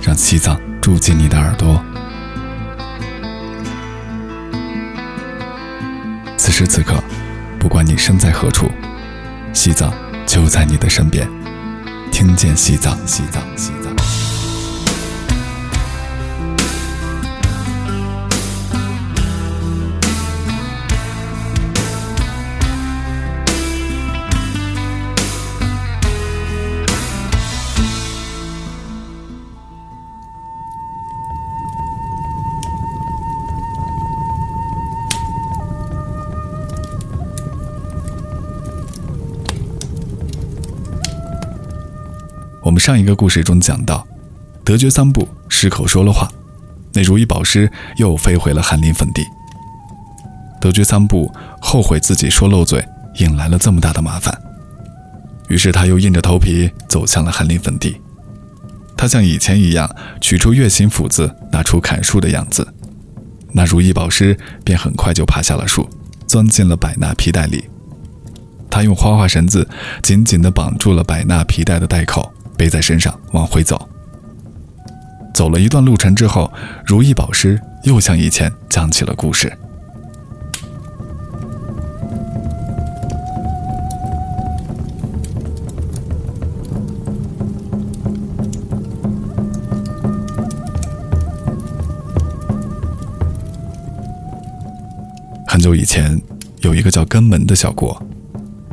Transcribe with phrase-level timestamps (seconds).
[0.00, 1.82] 让西藏住进你的耳朵。
[6.36, 7.02] 此时此刻，
[7.58, 8.70] 不管你身在何处，
[9.52, 9.92] 西藏
[10.26, 11.28] 就在你的身边。
[12.10, 13.79] 听见，西藏，西藏。
[42.70, 44.06] 我们上一个故事中讲到，
[44.64, 46.30] 德觉三布失口说了话，
[46.92, 49.26] 那如意宝石又飞回了翰林坟地。
[50.60, 51.28] 德觉三布
[51.60, 54.32] 后悔自己说漏嘴，引来了这么大的麻烦，
[55.48, 58.00] 于是他又硬着头皮走向了翰林坟地。
[58.96, 62.64] 他像以前一样取出月形斧子，拿出砍树的样子，
[63.50, 65.90] 那如意宝石便很快就爬下了树，
[66.28, 67.68] 钻进了百纳皮带里。
[68.70, 69.68] 他用花花绳子
[70.04, 72.32] 紧紧地绑住了百纳皮带的带口。
[72.60, 73.88] 背在身上往回走，
[75.32, 76.52] 走了一段路程之后，
[76.84, 79.50] 如意宝石又像以前讲起了故事。
[95.48, 96.20] 很久以前，
[96.60, 97.98] 有一个叫根门的小国，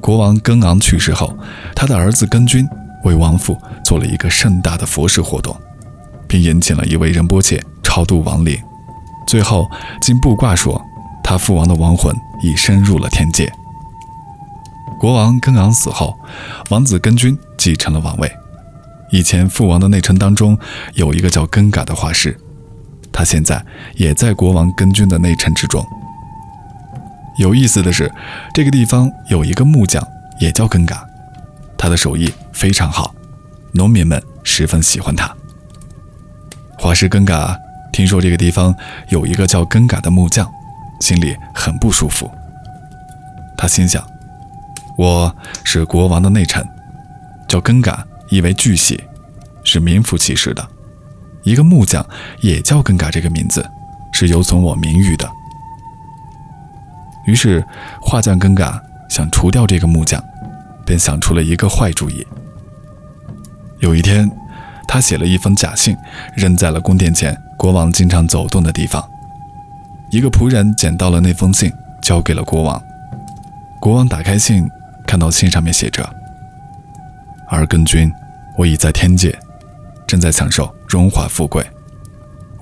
[0.00, 1.32] 国王根昂去世后，
[1.76, 2.68] 他的儿子根君。
[3.04, 3.56] 为王府
[3.88, 5.58] 做了一个盛大的佛事活动，
[6.28, 8.62] 并引请了一位仁波切超度亡灵。
[9.26, 9.66] 最后，
[9.98, 10.78] 经卜卦说，
[11.24, 13.50] 他父王的亡魂已深入了天界。
[15.00, 16.14] 国王根昂死后，
[16.68, 18.30] 王子根君继承了王位。
[19.10, 20.58] 以前父王的内臣当中
[20.92, 22.38] 有一个叫根嘎的画师，
[23.10, 23.64] 他现在
[23.96, 25.82] 也在国王根君的内臣之中。
[27.38, 28.12] 有意思的是，
[28.52, 30.06] 这个地方有一个木匠，
[30.38, 31.02] 也叫根嘎。
[31.78, 33.14] 他的手艺非常好，
[33.72, 35.34] 农民们十分喜欢他。
[36.78, 37.58] 画师根嘎
[37.92, 38.74] 听说这个地方
[39.08, 40.48] 有一个叫根嘎的木匠，
[41.00, 42.30] 心里很不舒服。
[43.56, 44.04] 他心想
[44.96, 45.34] ：“我
[45.64, 46.66] 是国王的内臣，
[47.48, 49.02] 叫根嘎意为巨喜，
[49.64, 50.66] 是名副其实的。
[51.42, 52.04] 一个木匠
[52.40, 53.68] 也叫根嘎，这个名字
[54.12, 55.28] 是有损我名誉的。”
[57.26, 57.64] 于是
[58.00, 60.22] 画匠根嘎想除掉这个木匠。
[60.86, 62.26] 便想出了一个坏主意。
[63.80, 64.28] 有一天，
[64.86, 65.96] 他写了一封假信，
[66.34, 69.08] 扔在了宫殿前国王经常走动的地方。
[70.10, 71.72] 一个仆人捡到了那封信，
[72.02, 72.82] 交给了国王。
[73.80, 74.68] 国王打开信，
[75.06, 76.08] 看到信上面写着
[77.48, 78.10] ：“而根君，
[78.56, 79.38] 我已在天界，
[80.06, 81.64] 正在享受荣华富贵。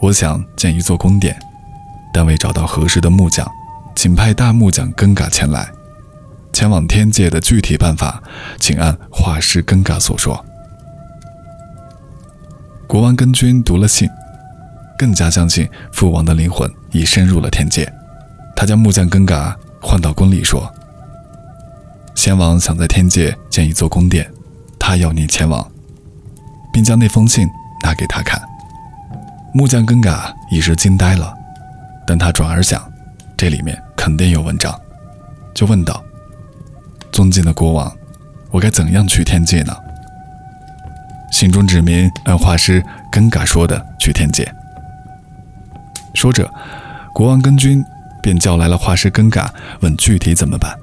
[0.00, 1.38] 我想建一座宫殿，
[2.12, 3.50] 但未找到合适的木匠，
[3.94, 5.66] 请派大木匠根嘎前来。”
[6.52, 8.22] 前往天界的具体办法，
[8.58, 10.44] 请按画师根嘎所说。
[12.86, 14.08] 国王根君读了信，
[14.96, 17.92] 更加相信父王的灵魂已深入了天界。
[18.54, 20.72] 他将木匠根嘎唤到宫里说
[22.14, 24.30] ：“先王想在天界建一座宫殿，
[24.78, 25.68] 他要你前往，
[26.72, 27.48] 并将那封信
[27.82, 28.40] 拿给他看。”
[29.52, 31.34] 木匠根嘎一时惊呆了，
[32.06, 32.80] 但他转而想，
[33.36, 34.72] 这里面肯定有文章，
[35.52, 36.02] 就问道。
[37.10, 37.92] 尊敬的国王，
[38.50, 39.74] 我该怎样去天界呢？
[41.30, 44.50] 信中指明按画师根嘎说的去天界。
[46.14, 46.50] 说着，
[47.12, 47.84] 国王根君
[48.22, 50.74] 便叫来了画师根嘎，问具体怎么办。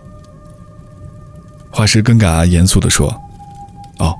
[1.71, 3.19] 画师根嘎严肃地说
[3.97, 4.15] ：“哦，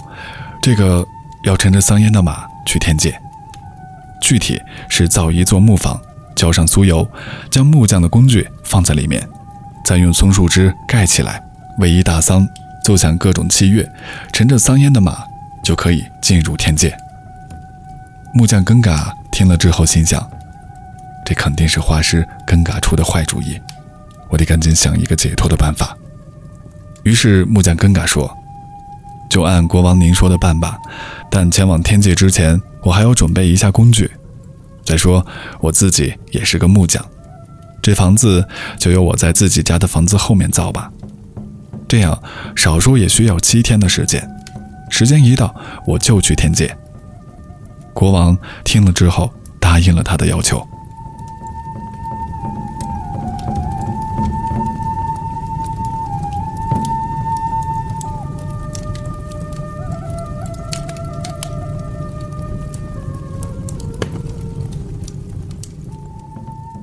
[0.61, 1.05] 这个
[1.45, 3.15] 要乘着桑烟的马去天界，
[4.21, 4.59] 具体
[4.89, 6.01] 是造一座木房，
[6.35, 7.07] 浇上酥油，
[7.51, 9.27] 将木匠的工具放在里面，
[9.85, 11.41] 再用松树枝盖起来。”
[11.79, 12.47] 为一大桑，
[12.83, 13.87] 奏响各种器乐，
[14.31, 15.23] 乘着桑烟的马
[15.63, 16.95] 就可以进入天界。
[18.33, 20.27] 木匠根嘎听了之后心想：
[21.25, 23.59] 这肯定是画师根嘎出的坏主意，
[24.29, 25.95] 我得赶紧想一个解脱的办法。
[27.03, 28.35] 于是木匠根嘎说
[29.29, 30.77] ：“就按国王您说的办吧，
[31.29, 34.09] 但前往天界之前，我还要准备一下工具。
[34.85, 35.25] 再说
[35.59, 37.05] 我自己也是个木匠，
[37.81, 40.91] 这房子就由我在自己家的房子后面造吧。”
[41.87, 42.19] 这样，
[42.55, 44.27] 少说也需要七天的时间。
[44.93, 45.51] 时间一到，
[45.87, 46.71] 我就去天界。
[47.95, 50.63] 国王听了之后，答应了他的要求。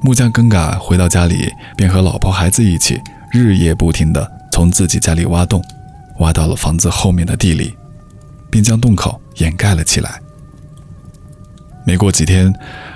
[0.03, 5.63] 木匠根嘎回到家里，便和老婆孩子一起，日夜不停的从自己家里挖洞，
[6.19, 7.73] 挖到了房子后面的地里。
[8.51, 10.21] 并将洞口掩盖了起来。
[11.85, 12.53] 没过几天，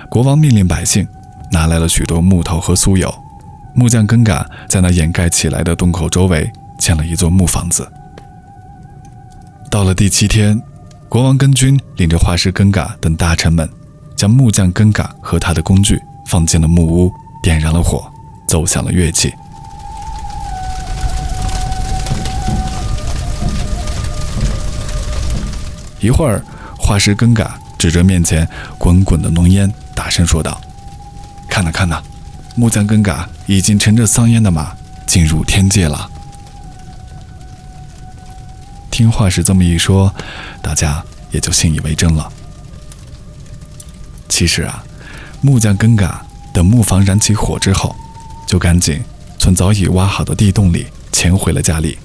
[0.09, 1.07] 国王命令百姓
[1.51, 3.13] 拿来了许多木头和酥油，
[3.73, 7.91] 木匠根嘎在那掩盖起来的洞口周围建了一座木房子。
[9.71, 10.61] 到了第七天，
[11.09, 13.67] 国王根军领着画师根嘎等大臣们，
[14.15, 17.11] 将木匠根嘎和他的工具放进了木屋，
[17.41, 18.09] 点燃了火，
[18.47, 19.33] 奏响了乐器。
[26.05, 26.39] 一会儿，
[26.77, 28.47] 画师根嘎指着面前
[28.77, 30.61] 滚滚的浓烟，大声说道
[31.49, 31.99] ：“看呐看呐，
[32.55, 34.71] 木匠根嘎已经乘着桑烟的马
[35.07, 36.07] 进入天界了。”
[38.91, 40.13] 听画师这么一说，
[40.61, 42.31] 大家也就信以为真了。
[44.29, 44.83] 其实啊，
[45.41, 46.23] 木匠根嘎
[46.53, 47.95] 等木房燃起火之后，
[48.45, 49.01] 就赶紧
[49.39, 51.97] 从早已挖好的地洞里潜回了家里。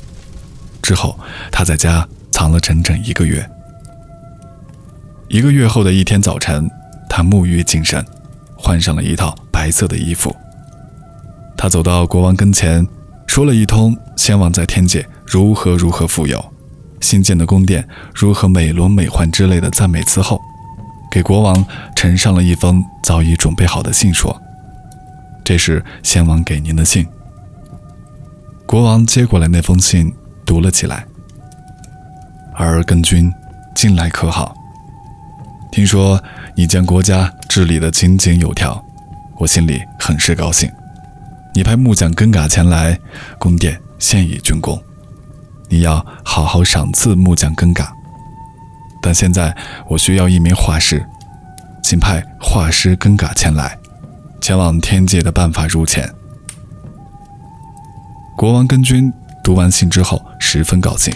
[0.81, 1.21] 之后，
[1.53, 3.47] 他在家藏了整整一个月。
[5.31, 6.69] 一个月后的一天早晨，
[7.09, 8.05] 他沐浴净身，
[8.57, 10.35] 换上了一套白色的衣服。
[11.57, 12.85] 他走到国王跟前，
[13.29, 16.45] 说了一通先王在天界如何如何富有。
[17.01, 20.41] 新建的宫殿如何美轮美奂之类的赞美词后，
[21.13, 24.37] 给国王呈上了一封早已准备好的信，说
[25.45, 27.07] ：“这是先王给您的信。”
[28.67, 30.13] 国王接过来那封信，
[30.45, 31.07] 读了起来
[32.59, 33.33] ：“儿根君，
[33.77, 34.57] 近来可好？
[35.71, 36.23] 听说
[36.57, 38.85] 你将国家治理得井井有条，
[39.37, 40.71] 我心里很是高兴。
[41.55, 42.99] 你派木匠根嘎前来，
[43.39, 44.81] 宫殿现已竣工。”
[45.73, 47.93] 你要好好赏赐木匠根嘎，
[49.01, 49.57] 但现在
[49.89, 51.07] 我需要一名画师，
[51.81, 53.79] 请派画师根嘎前来，
[54.41, 56.13] 前往天界的办法如前。
[58.37, 59.13] 国王根君
[59.45, 61.15] 读完信之后十分高兴，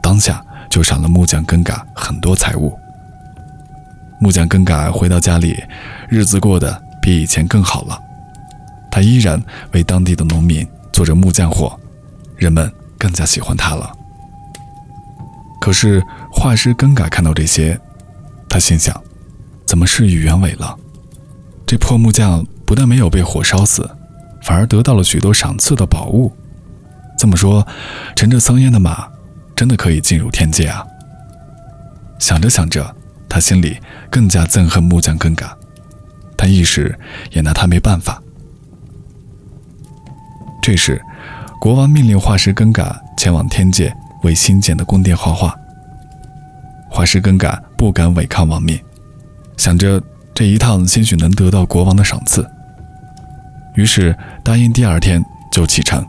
[0.00, 0.40] 当下
[0.70, 2.79] 就赏了木匠根嘎很多财物。
[4.20, 5.60] 木匠根嘎回到家里，
[6.08, 7.98] 日子过得比以前更好了，
[8.90, 11.78] 他依然为当地的农民做着木匠活，
[12.36, 12.72] 人们。
[13.00, 13.90] 更加喜欢他了。
[15.58, 17.80] 可是画师根改看到这些，
[18.46, 18.94] 他心想：
[19.64, 20.76] 怎么事与愿违了？
[21.66, 23.90] 这破木匠不但没有被火烧死，
[24.42, 26.30] 反而得到了许多赏赐的宝物。
[27.16, 27.66] 这么说，
[28.14, 29.08] 乘着桑烟的马
[29.56, 30.84] 真的可以进入天界啊！
[32.18, 32.94] 想着想着，
[33.30, 33.78] 他心里
[34.10, 35.56] 更加憎恨木匠根嘎，
[36.36, 36.94] 但一时
[37.30, 38.22] 也拿他没办法。
[40.60, 41.00] 这时。
[41.60, 45.54] 国王命令画师根嘎前往天界为新建的宫殿画画。
[46.88, 48.80] 画师根嘎不敢违抗王命，
[49.58, 52.50] 想着这一趟兴许能得到国王的赏赐，
[53.74, 55.22] 于是答应第二天
[55.52, 56.02] 就启程。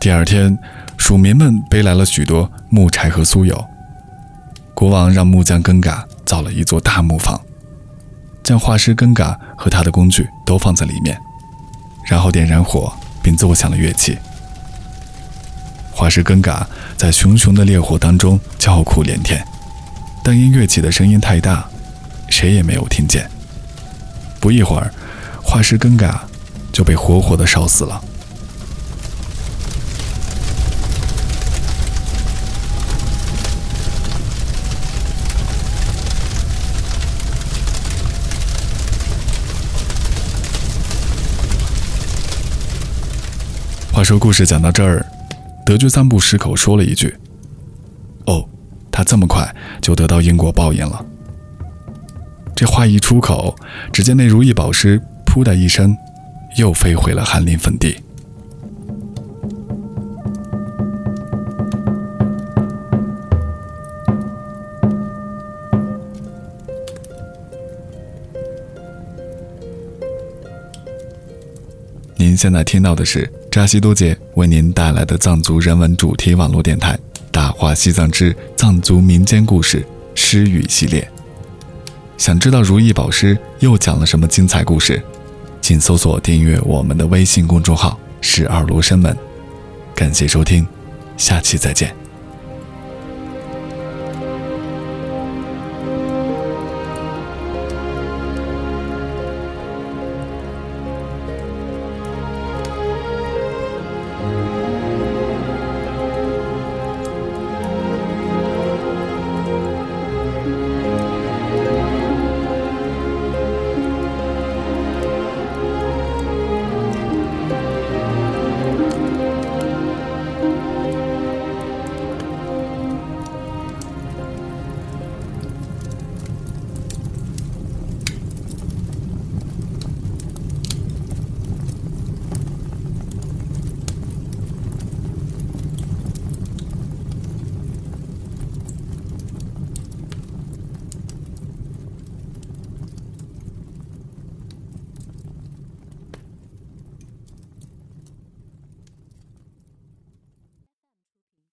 [0.00, 0.58] 第二天，
[0.98, 3.64] 蜀民们背来了许多木柴和酥油，
[4.74, 7.40] 国王让木匠根嘎造了一座大木房，
[8.42, 11.20] 将画师根嘎和他的工具都放在里面，
[12.04, 12.92] 然后点燃火。
[13.22, 14.16] 并奏响了乐器。
[15.92, 19.46] 画师根嘎在熊熊的烈火当中叫苦连天，
[20.24, 21.68] 但因乐器的声音太大，
[22.30, 23.30] 谁也没有听见。
[24.40, 24.90] 不一会儿，
[25.42, 26.24] 画师根嘎
[26.72, 28.02] 就被活活的烧死了。
[44.00, 45.04] 话说故事讲到这儿，
[45.66, 47.14] 德军三部失口说了一句
[48.24, 48.42] ：“哦，
[48.90, 51.04] 他这么快就得到英国报应了。”
[52.56, 53.54] 这话一出口，
[53.92, 55.94] 只见那如意宝石“噗”的一声，
[56.56, 57.94] 又飞回了寒林坟地。
[72.16, 73.30] 您现在听到的是。
[73.50, 76.94] 扎西多杰为您带来的藏族人文主题网络电台
[77.32, 81.00] 《大话西藏之藏族民间故事诗语系列》。
[82.16, 85.02] 想知道如意宝师又讲了什么精彩故事？
[85.60, 89.16] 请搜索订阅我们的微信公众号“十二罗生门”。
[89.96, 90.64] 感谢收听，
[91.16, 91.99] 下期再见。